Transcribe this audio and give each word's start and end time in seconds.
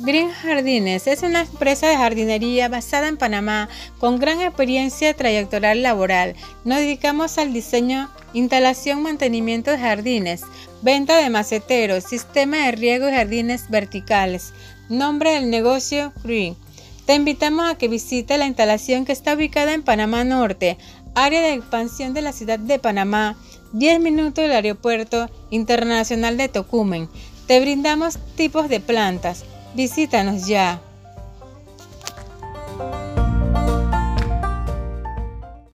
Green 0.00 0.30
Jardines 0.30 1.08
es 1.08 1.24
una 1.24 1.40
empresa 1.40 1.88
de 1.88 1.96
jardinería 1.96 2.68
basada 2.68 3.08
en 3.08 3.16
Panamá 3.16 3.68
con 3.98 4.20
gran 4.20 4.40
experiencia 4.40 5.12
trayectorial 5.12 5.82
laboral. 5.82 6.36
Nos 6.64 6.78
dedicamos 6.78 7.36
al 7.36 7.52
diseño, 7.52 8.08
instalación, 8.32 9.02
mantenimiento 9.02 9.72
de 9.72 9.78
jardines, 9.78 10.42
venta 10.82 11.16
de 11.16 11.30
maceteros, 11.30 12.04
sistema 12.04 12.58
de 12.58 12.72
riego 12.72 13.08
y 13.08 13.12
jardines 13.12 13.68
verticales. 13.70 14.52
Nombre 14.88 15.32
del 15.32 15.50
negocio 15.50 16.12
Green. 16.22 16.56
Te 17.04 17.16
invitamos 17.16 17.68
a 17.68 17.76
que 17.76 17.88
visite 17.88 18.38
la 18.38 18.46
instalación 18.46 19.04
que 19.04 19.12
está 19.12 19.34
ubicada 19.34 19.74
en 19.74 19.82
Panamá 19.82 20.22
Norte, 20.22 20.78
área 21.16 21.40
de 21.40 21.54
expansión 21.54 22.14
de 22.14 22.22
la 22.22 22.32
ciudad 22.32 22.60
de 22.60 22.78
Panamá, 22.78 23.36
10 23.72 23.98
minutos 23.98 24.44
del 24.44 24.52
aeropuerto 24.52 25.28
internacional 25.50 26.36
de 26.36 26.48
Tocumen. 26.48 27.08
Te 27.48 27.58
brindamos 27.58 28.18
tipos 28.36 28.68
de 28.68 28.78
plantas. 28.78 29.44
Visítanos 29.74 30.46
ya. 30.46 30.80